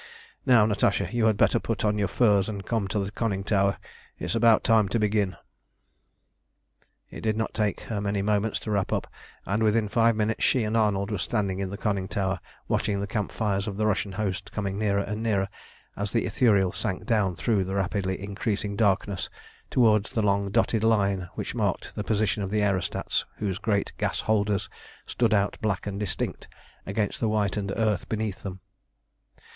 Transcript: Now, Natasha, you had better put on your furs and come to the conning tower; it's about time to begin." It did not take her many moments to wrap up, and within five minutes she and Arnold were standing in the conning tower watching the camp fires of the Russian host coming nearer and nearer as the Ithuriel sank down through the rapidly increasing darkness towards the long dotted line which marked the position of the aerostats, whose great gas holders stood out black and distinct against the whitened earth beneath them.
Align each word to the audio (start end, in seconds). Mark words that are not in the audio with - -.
Now, 0.47 0.65
Natasha, 0.65 1.09
you 1.11 1.25
had 1.25 1.37
better 1.37 1.59
put 1.59 1.85
on 1.85 1.99
your 1.99 2.07
furs 2.07 2.49
and 2.49 2.65
come 2.65 2.87
to 2.87 2.97
the 2.97 3.11
conning 3.11 3.43
tower; 3.43 3.77
it's 4.17 4.33
about 4.33 4.63
time 4.63 4.89
to 4.89 4.97
begin." 4.99 5.35
It 7.11 7.21
did 7.21 7.37
not 7.37 7.53
take 7.53 7.81
her 7.81 8.01
many 8.01 8.23
moments 8.23 8.59
to 8.61 8.71
wrap 8.71 8.91
up, 8.91 9.05
and 9.45 9.61
within 9.61 9.87
five 9.87 10.15
minutes 10.15 10.43
she 10.43 10.63
and 10.63 10.75
Arnold 10.75 11.11
were 11.11 11.19
standing 11.19 11.59
in 11.59 11.69
the 11.69 11.77
conning 11.77 12.07
tower 12.07 12.39
watching 12.67 12.99
the 12.99 13.05
camp 13.05 13.31
fires 13.31 13.67
of 13.67 13.77
the 13.77 13.85
Russian 13.85 14.13
host 14.13 14.51
coming 14.51 14.79
nearer 14.79 15.03
and 15.03 15.21
nearer 15.21 15.47
as 15.95 16.11
the 16.11 16.25
Ithuriel 16.25 16.71
sank 16.71 17.05
down 17.05 17.35
through 17.35 17.63
the 17.63 17.75
rapidly 17.75 18.19
increasing 18.19 18.75
darkness 18.75 19.29
towards 19.69 20.13
the 20.13 20.23
long 20.23 20.49
dotted 20.49 20.83
line 20.83 21.29
which 21.35 21.53
marked 21.53 21.93
the 21.93 22.03
position 22.03 22.41
of 22.41 22.49
the 22.49 22.63
aerostats, 22.63 23.23
whose 23.35 23.59
great 23.59 23.93
gas 23.99 24.21
holders 24.21 24.67
stood 25.05 25.31
out 25.31 25.57
black 25.61 25.85
and 25.85 25.99
distinct 25.99 26.47
against 26.87 27.19
the 27.19 27.27
whitened 27.29 27.71
earth 27.75 28.09
beneath 28.09 28.41
them. 28.41 28.61